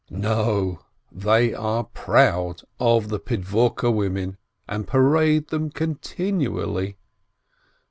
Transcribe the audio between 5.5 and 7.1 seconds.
continually.